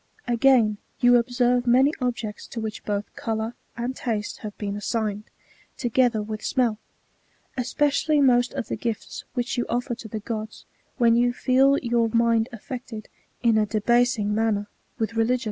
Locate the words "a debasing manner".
13.59-14.65